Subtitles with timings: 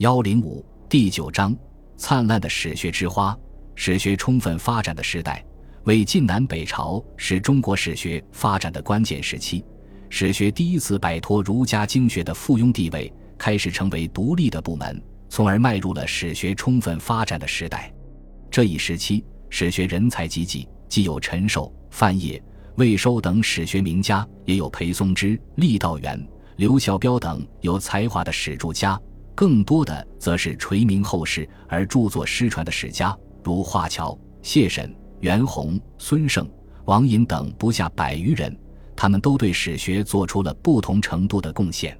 [0.00, 1.54] 幺零五第九章：
[1.98, 3.38] 灿烂的史学之花，
[3.74, 5.44] 史学充分发展的时代，
[5.84, 9.62] 为晋南北朝是中国史学发展的关键时期。
[10.08, 17.92] 史学第一次摆脱儒家经学的附庸地位，开始成为独立的部门，从而迈入了史学充分发展的时代。
[18.50, 22.42] 这一时期，史学人才济济，既有陈寿、范晔、
[22.76, 26.26] 魏收等史学名家，也有裴松之、郦道元、
[26.56, 28.98] 刘孝标等有才华的史著家。
[29.34, 36.48] 更多的则是垂名后世而著作失传的史家，如华侨、谢沈、袁弘、孙胜、
[36.84, 38.54] 王寅等不下百余人，
[38.94, 41.98] 他们都对史学做出了不同程度的贡献。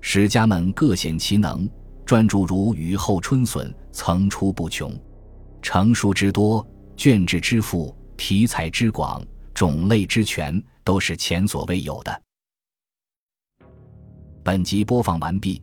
[0.00, 1.68] 史家们各显其能，
[2.04, 4.92] 专著如雨后春笋，层出不穷，
[5.60, 12.22] 成书之多，卷帙之富，题材之广，种类之全，都是前所未有的。
[14.42, 15.62] 本集播放完毕。